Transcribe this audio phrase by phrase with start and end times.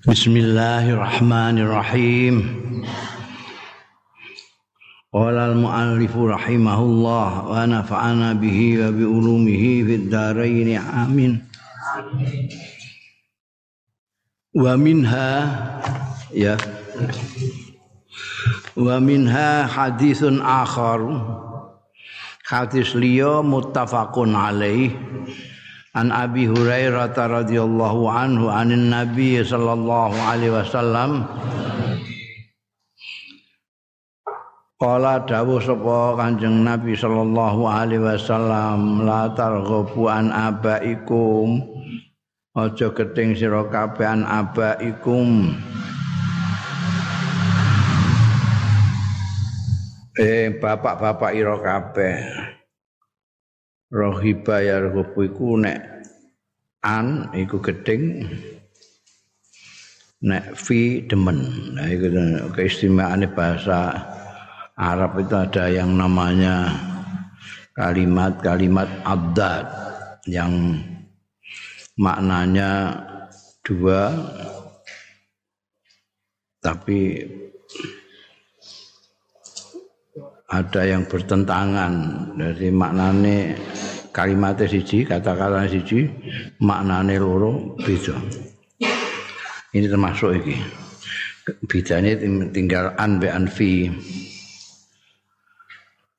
[0.00, 2.40] Bismillahirrahmanirrahim.
[5.12, 11.44] Qala al-muallif rahimahullah wa nafa'ana bihi wa bi ulumihi fid dharain amin.
[14.56, 15.52] Wa minha
[16.32, 16.56] ya
[18.80, 21.04] Wa minha hadithun akhar
[22.48, 24.96] Hadis liya muttafaqun alaih
[25.90, 31.26] An Abi Hurairah radhiyallahu anhu anin Nabi sallallahu alaihi wasallam.
[34.78, 41.58] Kala dawuh sapa Kanjeng Nabi sallallahu alaihi wasallam la targhabu an abaikum.
[42.54, 45.58] Aja geting sira kabeh an abaikum.
[50.22, 52.39] Eh bapak-bapak ira kabeh
[53.90, 55.78] rohiba ya rohibu iku nek
[56.86, 58.24] an iku geding
[60.22, 61.74] nek fi demen.
[61.74, 62.06] Nah iku
[62.54, 63.98] keistimewaane bahasa
[64.78, 66.70] Arab itu ada yang namanya
[67.76, 69.64] kalimat-kalimat abdad
[70.24, 70.78] yang
[72.00, 72.96] maknanya
[73.64, 74.08] dua
[76.60, 77.24] tapi
[80.50, 81.92] ada yang bertentangan
[82.34, 83.54] dari maknane
[84.10, 86.10] kalimatnya siji kata-kata siji
[86.58, 88.18] maknane loro beda
[89.70, 90.58] ini termasuk ini
[91.70, 92.18] bedanya
[92.50, 93.86] tinggal an be an fi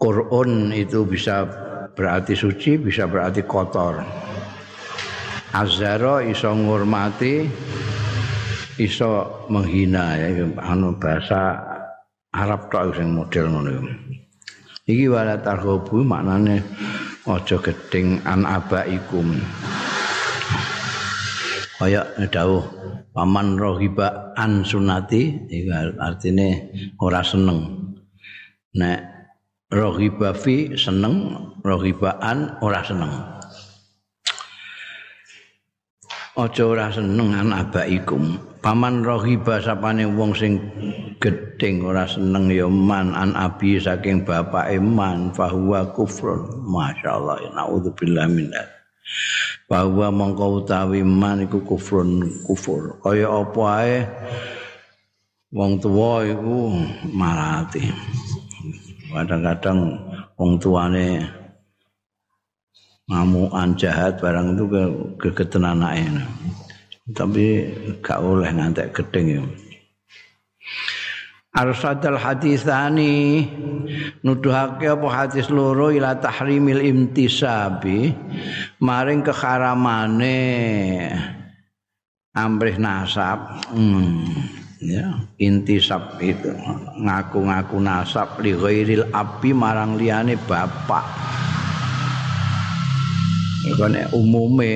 [0.02, 1.45] Qur'an itu bisa
[1.93, 4.02] berarti suci, bisa berarti kotor.
[5.53, 7.45] Azharo iso ngurmati,
[8.81, 11.53] iso menghina ya anu bahasa
[12.33, 13.71] Arab tok sing model ngono.
[14.85, 16.65] Iki wala tarhubu maknane
[17.29, 19.37] aja gedeng an abaikum.
[21.77, 22.65] Kaya dawuh
[23.13, 27.89] paman rohiba an sunati iku artine ora seneng.
[28.77, 28.99] Nek
[29.71, 31.31] rohiba fi seneng
[31.63, 33.14] rohibaan ora seneng
[36.36, 40.61] aja ora seneng an abaikum paman rohiba sapane wong sing
[41.17, 46.45] gedeng ora seneng ya man an abi saking bapak iman fahuwa kufrun.
[46.70, 48.54] Masyaallah naudzubillah min
[49.66, 53.02] bahwa mongko utawi man iku kufrun kufur.
[53.02, 53.98] Kaya apa ae?
[55.52, 56.71] Wong tuwa iku
[57.11, 57.83] marati.
[59.11, 60.00] Kadang-kadang
[60.39, 61.20] wong tuane
[63.11, 64.66] ngamuan jahat barang itu
[65.20, 66.08] ke anake
[67.14, 69.44] tapi gak oleh ngantek gedeng ya
[71.52, 73.44] Arsadal hadisani
[74.23, 78.16] nuduhake apa hadis loro ila tahrimil imtisabi
[78.80, 80.39] maring keharamane
[82.32, 84.48] amrih nasab hmm.
[84.80, 86.55] ya intisab itu
[87.04, 91.04] ngaku-ngaku nasab li ghairil api marang liyane bapak
[93.61, 94.73] Ini umume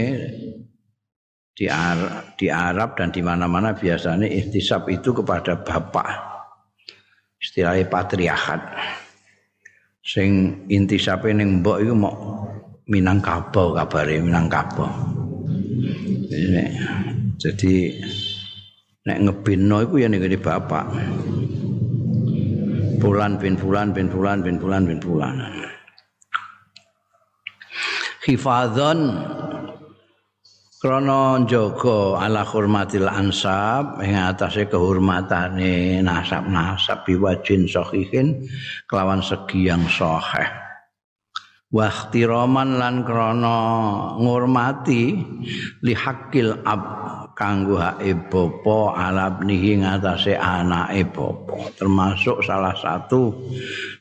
[1.55, 6.35] di Arab, di Arab dan di mana-mana biasanya intisab itu kepada bapak.
[7.39, 8.61] Istilahnya patriarkat.
[10.05, 12.15] Sing intisabe ning mbok iku mau
[12.85, 14.85] Minangkabau kabare Minangkabau.
[17.41, 17.97] Jadi
[19.09, 20.85] nek ngebinno iku ya ning bapak.
[23.01, 25.33] Bulan bin bulan bin bulan bin bulan bin bulan.
[28.25, 28.99] Hifadzon
[30.85, 38.45] krana jaga ala hormatil ansab ing atase kehormatane nasab-nasab biwajin sahihin
[38.85, 40.45] kelawan segi yang sahih
[41.73, 43.57] wa ihtiraman lan krana
[44.21, 45.01] ngurmati
[45.81, 46.81] li hakil ab
[47.35, 51.67] kanggo hake bapa alabnihi ngatasé anake bapa.
[51.75, 53.35] Termasuk salah satu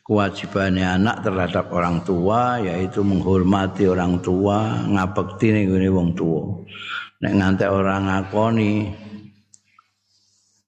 [0.06, 6.62] kewajibane anak terhadap orang tua yaitu menghormati orang tua ngabekti ning wong tua.
[7.26, 8.72] Nek ngantek orang ngakoni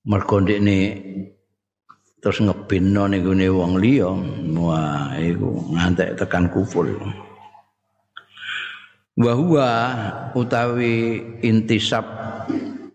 [0.07, 0.79] mergo ndekne
[2.27, 3.23] terus ngebinno ning
[3.55, 4.11] wong liya
[4.59, 6.91] wah iku ngantek tekan kufur
[9.15, 9.33] wa
[10.35, 12.05] utawi intisab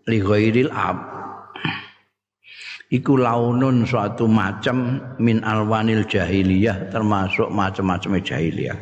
[0.06, 0.98] li ghairil ab.
[2.92, 8.76] Iku launun suatu macam min alwanil jahiliyah termasuk macam-macam jahiliyah.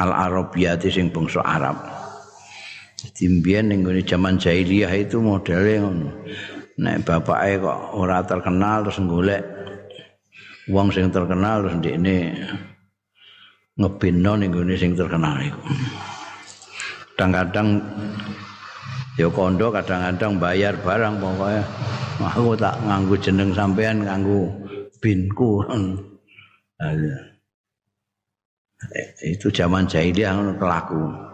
[0.00, 1.76] Al arabiyati sing bangsa Arab.
[2.96, 6.10] Jadi mbiyen ning zaman jahiliyah itu modelnya ngono
[6.80, 9.44] nek bapake kok ora terkenal terus golek
[10.72, 12.16] wong sing terkenal terus ndekne
[13.76, 14.50] ngebinno ning
[14.80, 15.60] sing terkenal iku.
[17.16, 17.84] Kadang-kadang
[19.20, 21.62] ya kondo kadang-kadang bayar barang pokoknya
[22.16, 24.48] aku tak nganggu jeneng sampean nganggu
[25.04, 25.60] binku.
[29.20, 31.29] Itu zaman jahiliyah ngono kelaku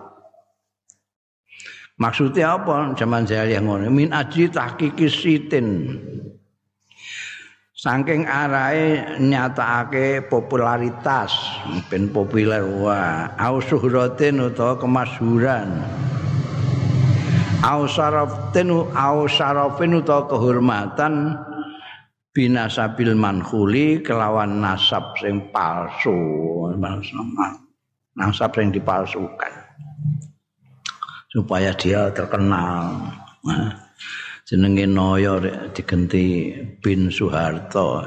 [1.96, 5.68] maksudnya apa zaman jahiliyah ngono min aji tahqiqi sitin
[7.76, 11.28] Saking arahe nyatakake popularitas,
[11.92, 15.84] ben populer wah, au suhratin utawa kemasyhuran.
[17.60, 21.36] Au syaraftin au syarafin utawa kehormatan
[22.32, 26.16] binasabil mankhuli kelawan nasab sing palsu.
[28.16, 29.52] Nasab sing dipalsukan.
[31.36, 33.12] Supaya dia terkenal.
[33.44, 33.86] Nah.
[34.46, 35.42] jenenge Noyo
[35.74, 38.06] digenti bin Soeharto.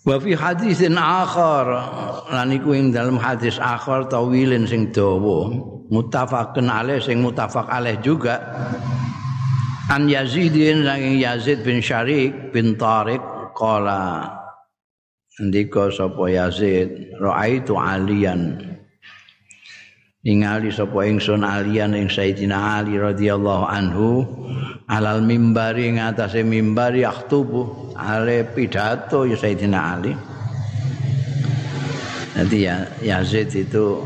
[0.00, 1.68] Wa fi hadisin akhar
[2.32, 5.52] lan iku ing dalam hadis akhar tawilin sing dawa
[5.92, 8.40] muttafaqun alaih sing muttafaq alaih juga
[9.92, 13.20] an Yazidin saking Yazid bin Syarik bin Tariq
[13.52, 14.24] qala
[15.36, 18.69] ndika sapa Yazid raaitu aliyan
[20.20, 24.08] ningali sapa ingsun alian ing Sayyidina Ali radhiyallahu anhu
[24.84, 30.12] alal mimbari ing atase mimbar yaktubu ale pidato ya Sayyidina Ali.
[32.36, 34.04] Nanti ya Yazid itu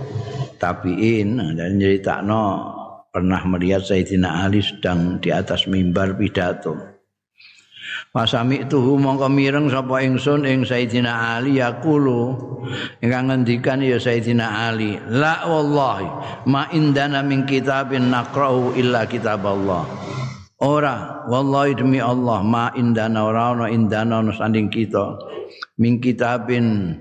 [0.58, 2.42] tabiin dan nyeritakno
[3.10, 6.93] pernah melihat Sayyidina Ali sedang di atas mimbar pidato
[8.14, 12.38] Pasami tuhu mongko mireng sapa ingsun ing Sayyidina Ali yaqulu.
[13.02, 16.06] Ingkang ngendikan ya Sayyidina Ali la wallahi
[16.46, 19.82] ma indana min kitabin naqra'u illa kitab Allah
[20.62, 25.18] ora wallahi demi Allah ma indana ora ana indana ana sanding kita.
[25.82, 26.94] Min kitabin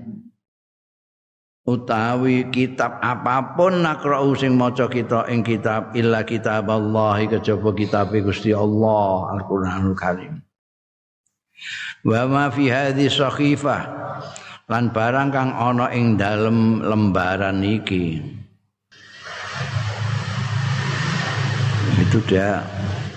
[1.64, 8.12] utawi kitab apa pun naqra'u sing maca kita ing kitab illa kitab Allah kejaba kitab
[8.12, 10.43] Gusti Allah Al-Qur'anul Karim
[12.04, 13.82] wa ma fi hadhi sakhifah
[14.70, 18.20] lan barang kang ana ing dalem lembaran iki
[22.00, 22.62] itu dia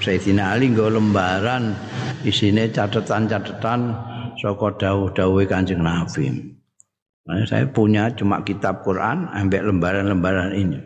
[0.01, 1.75] Sayyidina Ali nggo lembaran
[2.23, 3.93] isine catatan-catatan
[4.37, 6.29] saka dawuh-dawuhe Kanjeng Nabi.
[7.27, 10.79] Nah, saya punya cuma kitab Quran ambek lembaran-lembaran ini.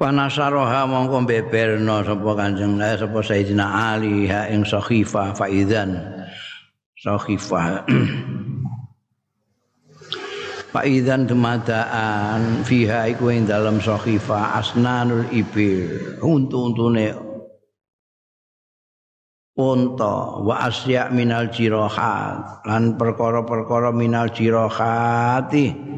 [0.00, 6.00] Panasaroha mongko beberno sapa Kanjeng Nabi sapa Sayyidina Ali ha ing sahifa faidan
[6.96, 7.84] sahifa
[10.72, 17.12] Faidan dumadaan fiha iku ing dalam sahifa asnanul ibil untu-untune
[19.52, 25.91] unta wa asya minal jirahat lan perkara-perkara minal jirahati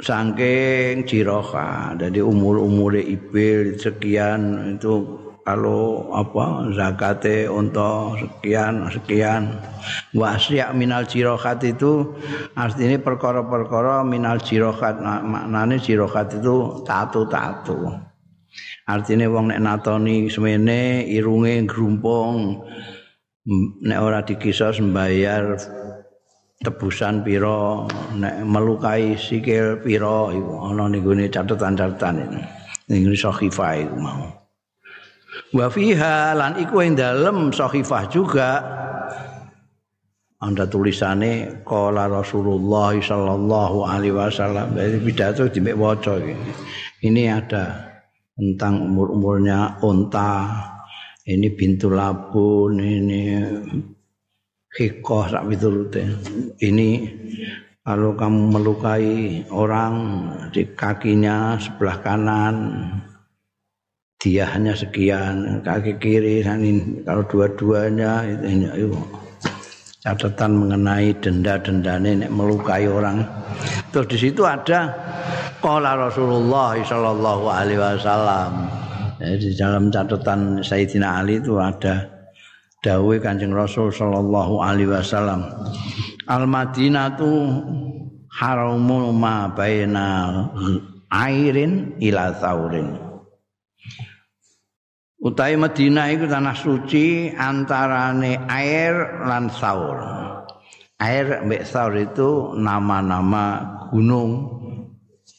[0.00, 5.20] saking jiroha jadi umur-umur ibil sekian itu
[5.50, 9.58] kalau apa zakate untuk sekian sekian.
[10.12, 12.12] Wasiak minal jirohat itu
[12.54, 17.98] artinya perkara-perkara minal jirohat nah, maknanya jirohat itu tatu-tatu.
[18.86, 22.62] Artinya wong nek natoni semene irunge grumpung
[23.82, 25.56] nek ora dikisos membayar
[26.60, 27.88] tebusan piro
[28.20, 32.36] nek melukai sikil piro iku ana ning gone catatan-catatan
[32.92, 34.28] ning sahifah iku mau.
[35.56, 38.50] Wa fiha lan iku ing dalem sahifah juga.
[40.40, 44.72] Anda tulisane qala Rasulullah sallallahu alaihi wasallam.
[44.72, 46.16] Dari pidato dimek waca
[47.04, 47.88] ini ada
[48.36, 50.48] tentang umur-umurnya unta
[51.28, 53.20] ini bintu labun ini
[54.76, 56.04] hikoh sak miturute.
[56.62, 56.88] Ini
[57.80, 59.94] kalau kamu melukai orang
[60.54, 62.56] di kakinya sebelah kanan
[64.20, 67.00] dia hanya sekian kaki kiri ini.
[67.08, 68.92] Kalau dua-duanya itu, itu
[70.04, 73.24] catatan mengenai denda-denda nenek melukai orang.
[73.90, 74.92] Terus di situ ada
[75.64, 78.68] qala Rasulullah sallallahu alaihi wasallam.
[79.20, 82.19] Di dalam catatan Sayyidina Ali itu ada
[82.80, 85.44] dawuh Kanjeng Rasul sallallahu alaihi wasallam
[86.28, 87.28] Al Madinah tu
[88.32, 90.48] haramu ma baina
[91.12, 93.10] airin ila saurin
[95.20, 100.00] Utai Madinah itu tanah suci antarane air lan saur.
[100.96, 103.60] Air mbek saur itu nama-nama
[103.92, 104.48] gunung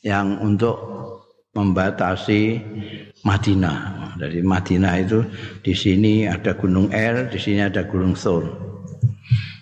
[0.06, 0.91] yang untuk
[1.52, 2.60] membatasi
[3.28, 3.80] Madinah.
[4.16, 5.20] Dari Madinah itu
[5.66, 8.48] di sini ada Gunung Er, di sini ada Gunung Thur.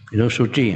[0.09, 0.67] Itu suci.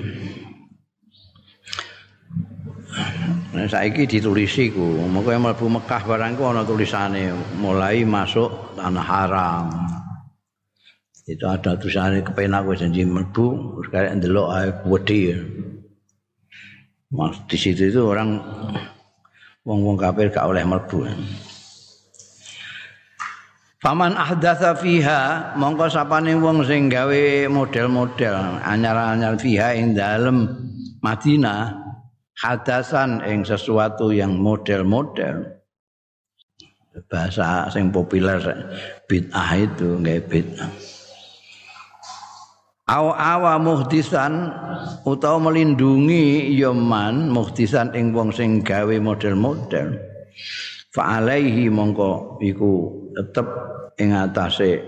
[3.54, 7.30] Nah, saiki ditulisi ku, moko mlebu Mekah barang ku ana tulisane
[7.62, 9.66] mulai masuk tanah haram.
[11.30, 14.50] Itu ada tulisane kepenak wis janji mlebu, terus kaya ndelok
[14.90, 15.38] wedi.
[17.14, 18.42] Mas di situ itu orang
[19.64, 21.08] wong-wong kafir gak oleh mlebu.
[23.84, 30.48] Faman ahdatsa fiha mongko sapane wong sing gawe model-model anyar-anyar fiha ing dalem
[31.04, 31.84] Madinah
[32.40, 35.60] hadasan ing sesuatu yang model-model
[37.12, 38.40] bahasa sing populer
[39.10, 40.93] bid'ah itu nggak bid'ah
[42.84, 44.52] Aw awa muhdisan
[45.08, 49.96] utawa melindungi yaman muhdisan ing wong sing gawe model-model.
[50.92, 53.48] Fa alaihi mongko iku tetep
[54.04, 54.84] ing atase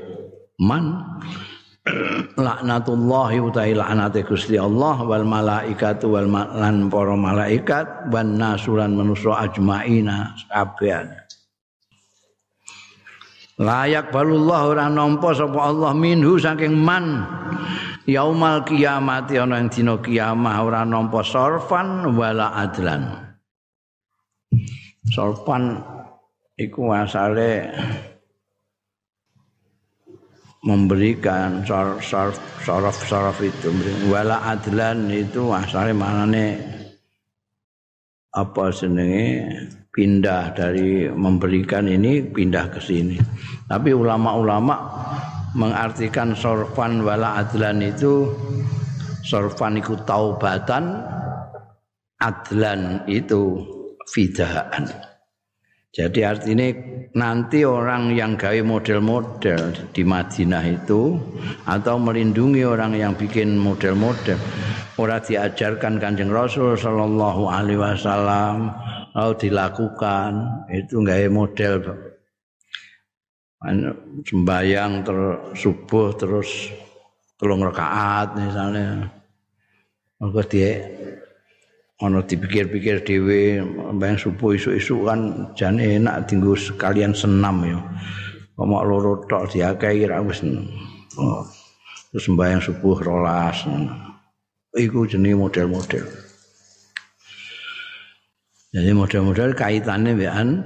[0.59, 0.99] man.
[2.35, 10.35] Laknatullahi utahi laknate Gusti Allah wal malaikatu wal lan para malaikat wan nasuran manusa ajmaina
[10.51, 11.24] kabeh
[13.59, 17.23] layak balullah ora nampa sapa Allah minhu saking man.
[18.05, 23.33] Yaumal kiamat ana ing dina kiamah ora nampa sorfan wala adlan.
[25.09, 25.81] Sorfan
[26.53, 27.73] iku asale
[30.65, 33.69] memberikan sarf sarf sarf itu
[34.09, 36.57] wala adlan itu asalnya manane
[38.33, 39.45] apa senenge
[39.95, 43.15] pindah dari memberikan ini pindah ke sini.
[43.63, 44.75] Tapi ulama-ulama
[45.55, 48.27] mengartikan sorfan wala adlan itu
[49.23, 50.99] sorfan itu taubatan
[52.19, 53.63] adlan itu
[54.11, 54.91] fidaan.
[55.95, 56.67] Jadi artinya
[57.15, 61.15] nanti orang yang gawe model-model di Madinah itu
[61.63, 64.35] atau melindungi orang yang bikin model-model
[64.99, 68.75] ora diajarkan Kanjeng Rasul sallallahu alaihi wasallam
[69.15, 70.31] atau dilakukan
[70.75, 71.75] itu gawe model
[74.27, 76.69] sembayang terus subuh terus
[77.39, 79.07] telung rakaat misalnya
[80.19, 80.83] maka dia
[82.03, 83.63] ana dipikir-pikir dhewe
[83.95, 87.79] mbang subuh isuk-isuk kan jane enak dienggo sekalian senam ya.
[88.55, 90.43] Omok loro tok diakai ra wis.
[91.19, 91.43] Oh.
[92.11, 93.67] Terus sembahyang subuh rolas.
[94.75, 96.24] Iku jenenge model-model.
[98.75, 100.59] Jadi model-model kaitannya dengan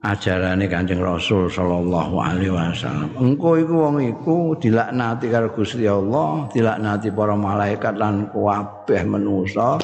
[0.00, 3.12] ajarane Kanjeng Rasul sallallahu alaihi wasallam.
[3.20, 9.76] Engko iku wong iku dilaknati karo Gusti Allah, dilaknati para malaikat lan kabeh manusa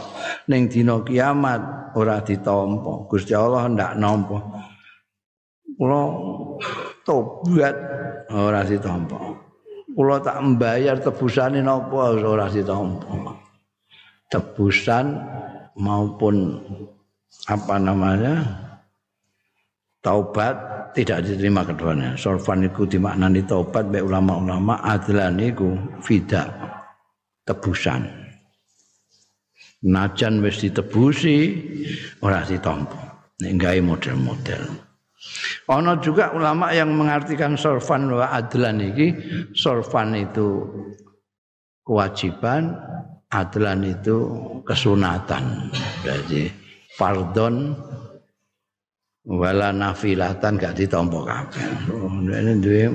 [0.49, 3.05] ning dina kiamat ora ditampa.
[3.05, 4.39] Gusti Allah ndak nampa.
[5.77, 6.03] Kula
[7.05, 7.77] tobat
[8.33, 9.19] ora ditampa.
[9.93, 13.45] Kula tak mbayar tebusane napa ora ditampa.
[14.33, 15.21] Tebusan
[15.77, 16.37] maupun
[17.47, 18.43] apa namanya
[20.03, 20.57] taubat
[20.97, 22.19] tidak diterima keduanya.
[22.19, 26.49] Sorfan itu dimaknani taubat baik ulama-ulama adlan itu fida
[27.47, 28.09] tebusan.
[29.87, 31.37] Najan wis ditebusi
[32.25, 33.31] ora ditampa.
[33.39, 34.63] Gawe model-model.
[35.71, 39.15] Ana juga ulama yang mengartikan sorfan wa adlan iki
[39.55, 40.67] sorfan itu
[41.87, 42.75] kewajiban,
[43.31, 44.19] adlan itu
[44.67, 45.71] kesunatan.
[46.03, 46.51] Jadi
[46.99, 47.79] fardon
[49.23, 51.67] wala nafilatan gak ditampa kabeh.
[52.27, 52.91] Ini duwe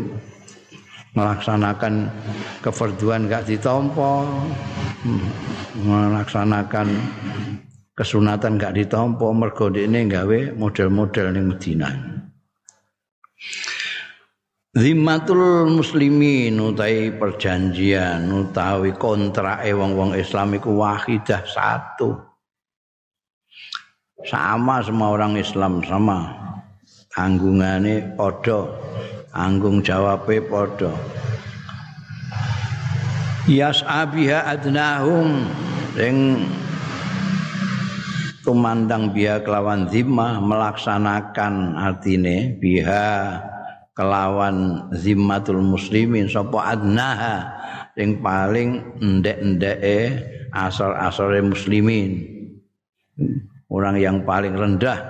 [1.15, 2.12] melaksanakan
[2.60, 4.27] kefarduan gak ditampa,
[5.79, 6.88] melaksanakan
[7.95, 11.93] kesunatan gak ditampa mergo ini gawe model-model ning Madinah.
[14.74, 22.33] Zimmatul muslimin utawi perjanjian utawi kontrake wong-wong Islam iku wahidah satu.
[24.27, 26.32] Sama semua orang Islam sama.
[27.13, 28.68] Tanggungane padha.
[29.34, 30.94] Anggung jawabe padha.
[33.46, 35.46] Yas abiha adnahum.
[35.94, 36.48] Sing
[38.42, 43.39] tumandang biha kelawan zimmah melaksanakan artine biha
[43.94, 47.62] kelawan zimmatul muslimin sapa adnaha.
[47.94, 50.18] Sing paling endek-endeke
[50.50, 52.25] asal-asale muslimin
[53.74, 55.01] orang yang paling rendah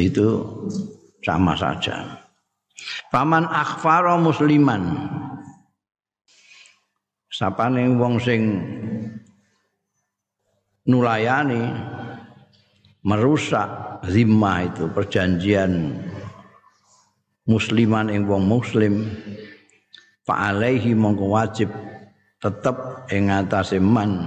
[0.00, 0.40] itu
[1.20, 2.24] sama saja.
[3.12, 4.82] Paman akhfaro musliman.
[7.28, 8.42] Sapane wong sing
[10.88, 11.60] nulayani
[13.04, 15.94] merusak zimah itu perjanjian
[17.48, 19.08] musliman ing wong muslim
[20.24, 21.70] fa alaihi mongko wajib
[22.40, 24.26] tetep ing atase man.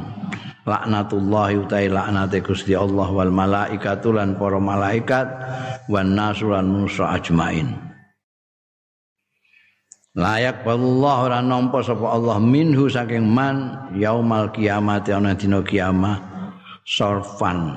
[0.63, 5.27] Laknatullah utai laknate Gusti Allah wal malaikatu lan para malaikat
[5.91, 7.75] wan nasulan manusa ajmain.
[10.15, 16.21] Layak balullah ora nampa sapa Allah minhu saking man yaumal kiamat ana dina kiamat
[16.85, 17.75] sorfan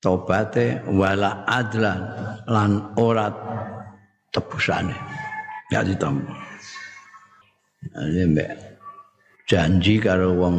[0.00, 2.00] tobate wala adlan
[2.48, 3.28] lan ora
[4.32, 4.96] tebusane
[5.68, 6.32] ya ditampa
[7.80, 8.50] mbek
[9.48, 10.56] janji karo wong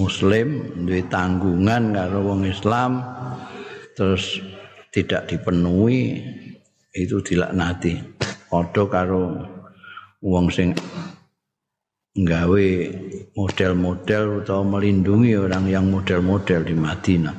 [0.00, 0.48] muslim
[0.88, 3.04] duwe tanggungan karo wong Islam
[3.92, 4.40] terus
[4.88, 6.24] tidak dipenuhi
[6.96, 8.00] itu dilaknati
[8.48, 9.44] padha karo
[10.24, 10.72] wong sing
[12.14, 12.66] nggawe
[13.34, 17.36] model-model atau melindungi orang yang model-model di Madinah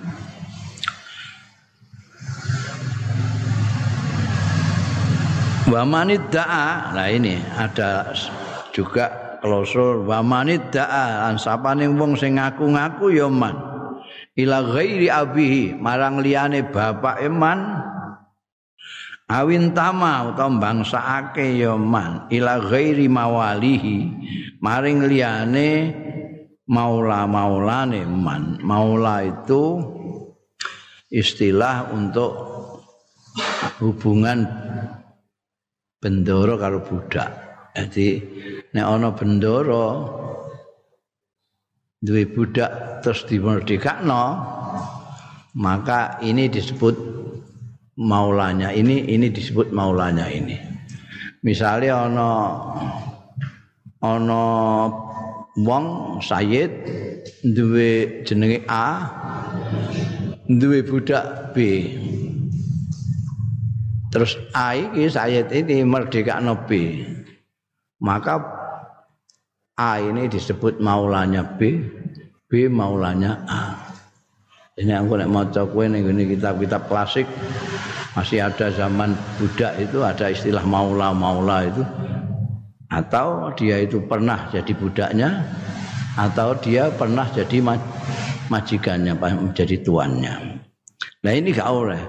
[5.66, 6.94] Wa manidda'a.
[6.94, 8.14] Nah ini ada
[8.76, 13.56] juga klosul wa manid da'a lan sapane wong sing ngaku-ngaku ya man.
[14.36, 17.80] Ila ghairi abihi marang liyane bapak eman
[19.32, 24.12] awin tama utawa bangsake ya man ila ghairi mawalihi
[24.60, 25.70] maring liyane
[26.68, 28.60] maula-maulane man.
[28.60, 29.80] Maula itu
[31.08, 32.36] istilah untuk
[33.80, 34.44] hubungan
[36.04, 37.45] bendoro karo budak
[37.76, 38.24] Jadi
[38.72, 39.88] nek ana bendoro
[42.00, 44.24] duwe budak terus dimerdekakno
[45.60, 46.96] maka ini disebut
[48.00, 50.56] maulanya ini ini disebut maulanya ini.
[51.44, 52.30] Misalnya ana
[54.00, 54.44] ana
[55.60, 55.86] wong
[56.24, 56.72] sayyid
[57.44, 58.88] duwe jenenge A
[60.48, 61.88] duwe budak B
[64.12, 67.04] terus A iki sayyid ini merdekakno B
[68.06, 68.38] maka
[69.76, 71.82] A ini disebut maulanya B,
[72.48, 73.64] B maulanya A.
[74.78, 77.26] Ini aku nek maca kowe ning kitab-kitab klasik
[78.16, 81.84] masih ada zaman budak itu ada istilah maula-maula itu
[82.88, 85.44] atau dia itu pernah jadi budaknya
[86.16, 87.60] atau dia pernah jadi
[88.48, 90.34] majikannya menjadi tuannya.
[91.24, 92.00] Nah ini gak oleh.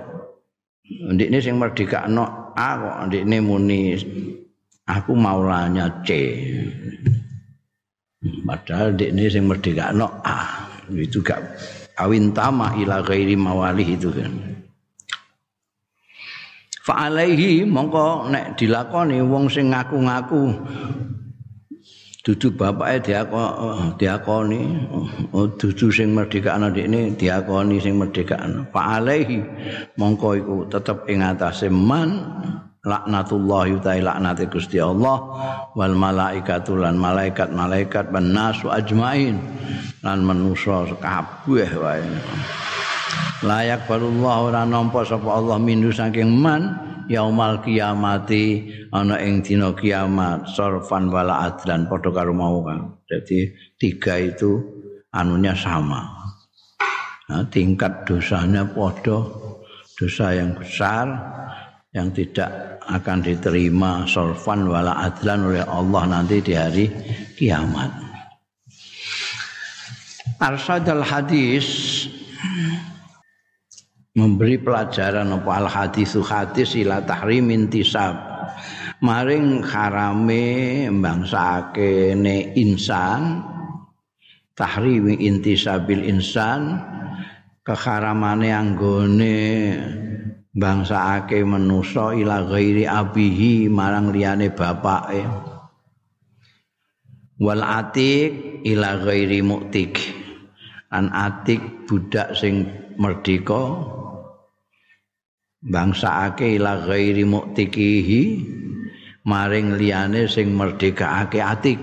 [0.86, 3.80] Ndik ini sing merdeka no A kok ndik ini muni
[4.86, 6.10] aku maulanya C.
[8.46, 10.66] Padahal di ini yang merdeka no A.
[10.90, 11.42] Itu gak
[11.98, 14.32] awin tama ila ghairi mawali itu kan.
[16.86, 20.54] Fa'alaihi mongko nek dilakoni wong sing ngaku-ngaku.
[22.22, 24.60] Dudu bapake diakoni diakoni
[25.30, 29.38] oh, dudu sing merdeka ana ini diakoni sing merdeka ana fa'alaihi
[29.94, 32.26] mongko iku tetep ing atase man
[32.86, 35.18] laknatullah yutai laknati Gusti Allah
[35.74, 39.36] wal malaikatu lan malaikat malaikat ban nasu ajmain
[40.06, 42.06] lan manusa kabeh wae.
[43.44, 50.48] Layak balullah ora nampa sapa Allah mindu saking man yaumal kiamati ana ing dina kiamat
[50.50, 54.62] sorfan wala adlan padha karo mau kan jadi tiga itu
[55.12, 56.16] anunya sama.
[57.26, 59.26] Nah, tingkat dosanya padha
[59.98, 61.06] dosa yang besar
[61.96, 66.84] yang tidak akan diterima sorfan wala adlan oleh Allah nanti di hari
[67.32, 67.88] kiamat.
[70.36, 71.64] Arsadal hadis
[74.12, 78.12] memberi pelajaran apa al hadisu hadis ila tahrim intisab
[79.00, 83.40] maring harame mbangsake ne insan
[84.52, 86.80] tahrim intisabil insan
[87.64, 89.40] keharamane anggone
[90.56, 95.22] bangsake manusa ila ghairi abihi marang liyane bapake.
[97.36, 100.00] Wal atik ila ghairi muktik.
[100.88, 102.64] An atik budak sing
[102.96, 103.84] merdeka.
[105.60, 108.22] Bangsake ila ghairi muktikihi
[109.28, 111.76] maring liyane sing merdekake atik.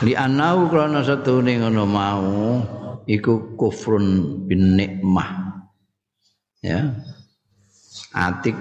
[0.00, 2.56] Li anau krana setune ngono mau
[3.04, 5.49] iku kufrun bin nikmah
[6.64, 6.92] ya.
[8.10, 8.56] Atik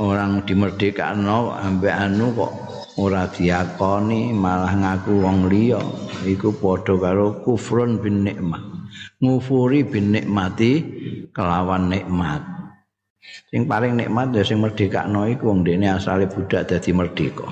[0.00, 2.52] orang dimerdekakno ambek anu kok
[2.98, 5.80] ora diakoni malah ngaku wong liya.
[6.24, 8.62] Iku padha karo kufrun bin nikmat.
[9.20, 10.72] Ngufuri bin nikmati
[11.34, 12.42] kelawan nikmat.
[13.48, 17.48] Sing paling nikmat ya sing merdekakno iku wong dene asale budak dadi merdeka.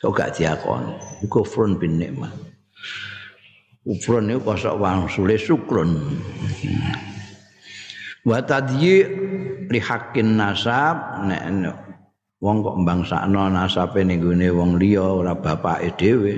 [0.00, 1.28] Kok gak diakoni?
[1.28, 2.32] Kufrun bin nikmat.
[3.84, 5.92] Kufrun iku kosok wang sule syukrun
[8.24, 9.04] wa tadyi
[9.68, 11.84] li haqqin nasab nek
[12.44, 16.34] wong kok mbangsakno nasabe ning gone wong liya ora bapake dhewe.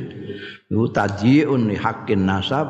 [0.71, 2.67] Iku tadyiun hakin nasab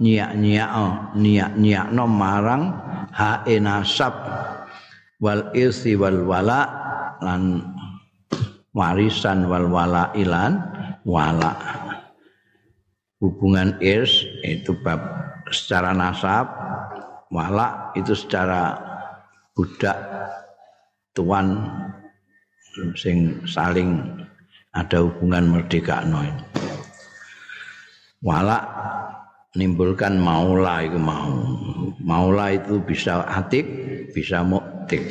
[0.00, 0.72] nyiak-nyiak
[1.16, 2.76] nyiak-nyiakno marang
[3.08, 4.12] hae nasab.
[5.16, 6.60] Wal irsi wal wala
[7.24, 7.64] lan
[8.76, 10.60] warisan wal wala ilan
[11.08, 11.56] wala.
[13.24, 15.00] Hubungan irs itu bab
[15.48, 16.52] secara nasab
[17.34, 18.78] wala itu secara
[19.58, 19.98] budak
[21.18, 21.66] tuan
[22.94, 23.98] sing saling
[24.70, 26.22] ada hubungan merdeka no
[28.22, 28.62] wala
[29.54, 31.30] nimbulkan maula itu mau.
[32.02, 33.64] Maula itu bisa atik
[34.12, 35.02] bisa muktik.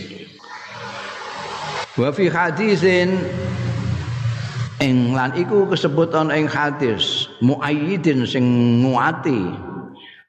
[1.96, 3.16] Wa fi hadisin
[4.84, 8.44] ing lan iku kesebutan ing hadis muayyidin sing
[8.84, 9.73] nguati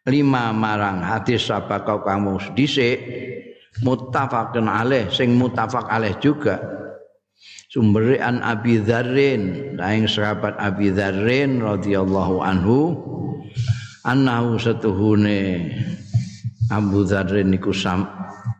[0.04, 3.00] lima marang hadis sabaka kamu dhisik
[3.80, 6.60] muttafaqun alaih sing muttafaq alaih juga.
[7.74, 12.94] Sumbere an Abi Dzarrin laing sahabat Abi Dzarrin radhiyallahu anhu
[14.06, 15.74] annahu satuhune
[16.70, 18.06] Abu Dzarrin niku sam,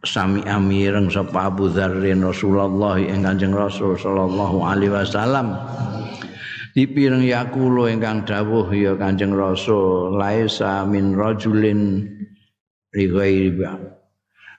[0.03, 5.63] sami amireng sapa Abu Dzarrin Rasulullah ing Kanjeng Rasul sallallahu alaihi wasallam
[6.75, 12.03] dipireng yakulo ingkang dawuh ya Kanjeng Rasul laisa min rajulin
[12.91, 13.55] li ghairi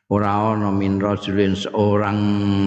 [0.07, 2.15] ora ana min rajulin seorang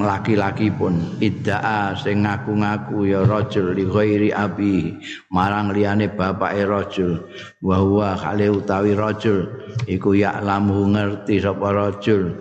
[0.05, 4.93] laki-laki pun iddaa sing ngaku-ngaku ya rajul li ghairi abi.
[5.33, 7.31] Marang liyane bapake rajul.
[7.65, 9.49] Wa huwa khali utawi rajul
[9.87, 12.37] iku ya lamu ngerti sapa rajul.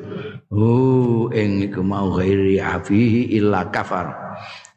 [0.50, 4.12] Hu ing iku mau ghairi abi illa kafar.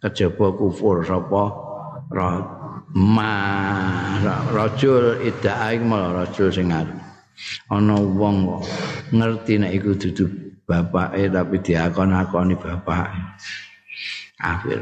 [0.05, 1.70] Kejaba kufur sapa
[2.91, 3.33] ma
[4.51, 6.99] rajul iddaa ing rajul sing ngaku
[7.71, 8.61] ana wong
[9.15, 13.23] ngerti nek iku dudu bapake tapi diakon-akoni bapake.
[14.41, 14.81] Akhir.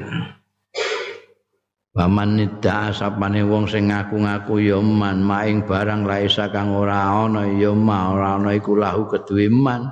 [1.96, 7.48] Waman nida sapane wong sing ngaku-ngaku ya man maing barang laisa kang ora ana.
[7.48, 9.88] Ya ma ora ana iku lahu keduwe man.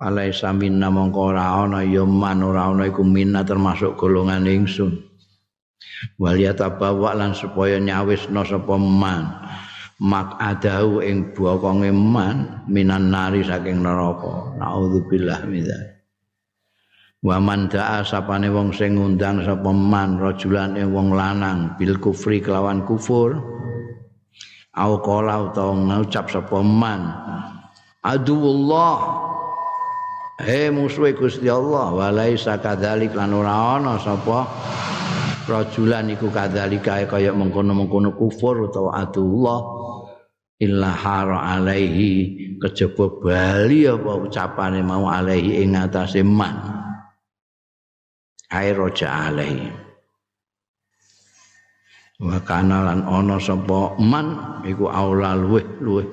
[0.00, 1.84] Alaisa minna mongko ora ana.
[1.84, 5.11] Ya man ora ana iku minna termasuk golongan ingsun
[6.18, 9.32] waliyata bawa lan supaya nyawisna sapa man?
[10.02, 14.58] Mak adahu ing bokonge man minan nari saking neraka.
[14.58, 15.92] Naudzubillah minzal
[17.22, 22.42] wa man da'a sapane wong sing ngundang sapa man rajulan ing wong lanang bil kufri
[22.42, 23.38] kelawan kufur.
[24.72, 27.14] Au qala utawa ngucap sapa man
[28.02, 29.30] aduwullah.
[30.42, 34.42] He musuh Gusti Allah walaisa kadzalik lan ora ana sapa
[35.46, 39.60] rajulan iku kadzalika kaya mengkono-mengkono kufur utawa adullah
[40.62, 46.54] illa hara alaihi kejaba bali apa ucapane mau alaihi ing atase man.
[48.52, 49.68] Air roja alaihi.
[52.22, 56.06] Wa kana lan ana sapa man iku aula luweh luweh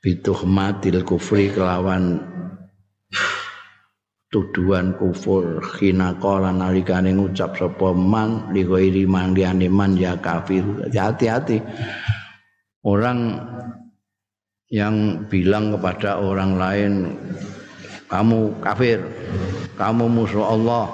[0.00, 2.22] bituhmatil kufri kelawan
[4.36, 9.32] tuduhan kufur khina qala nalikane ngucap sapa man li ghairi man
[9.72, 10.60] man ya kafir
[10.92, 11.64] hati-hati
[12.84, 13.40] orang
[14.68, 16.92] yang bilang kepada orang lain
[18.06, 19.02] kamu kafir,
[19.74, 20.86] kamu musuh Allah.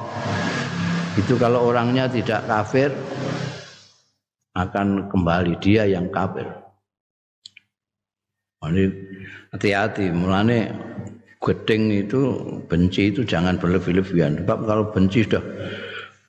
[1.12, 2.88] Itu kalau orangnya tidak kafir
[4.56, 6.48] akan kembali dia yang kafir.
[9.52, 10.72] Hati-hati, mulane
[11.42, 12.20] gedeng itu
[12.70, 14.38] benci itu jangan berlebih-lebihan.
[14.46, 15.42] Sebab kalau benci sudah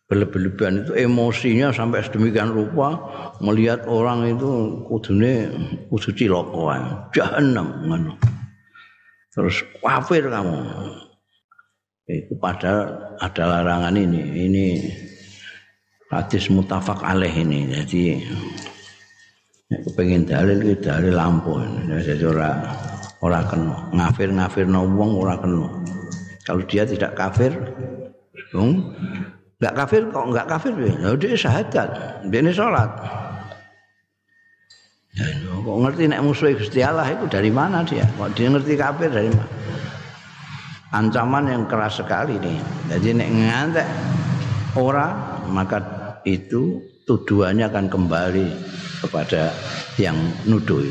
[0.10, 2.98] berlebihan itu emosinya sampai sedemikian rupa
[3.40, 5.54] melihat orang itu kudune
[5.94, 8.14] kudu cilaka jahanam ngono.
[9.34, 10.60] Terus kafir kamu.
[12.04, 14.22] Itu padahal ada larangan ini.
[14.50, 14.66] Ini
[16.10, 17.70] hadis mutafak alaih ini.
[17.70, 18.22] Jadi
[19.74, 21.58] kepengen dalil itu dalil lampu
[21.90, 22.93] jadi orang
[23.24, 25.68] orang kena ngafir ngafir nawang orang kena
[26.44, 27.56] kalau dia tidak kafir
[28.52, 28.92] dong
[29.64, 31.16] Enggak kafir kok enggak kafir ya.
[31.16, 31.90] Dia syahadat,
[32.28, 32.92] dia sholat.
[35.16, 38.04] Ya, kok ngerti nek musuh Gusti Allah itu dari mana dia?
[38.20, 39.48] Kok dia ngerti kafir dari mana?
[40.92, 42.60] Ancaman yang keras sekali nih.
[42.92, 43.88] Jadi nek ngantek
[44.76, 45.16] orang
[45.48, 45.80] maka
[46.28, 48.48] itu tuduhannya akan kembali
[49.00, 49.56] kepada
[49.96, 50.84] yang nuduh.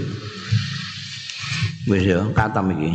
[1.83, 2.95] Wis ya, katam iki.